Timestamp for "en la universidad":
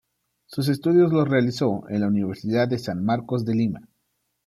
1.87-2.67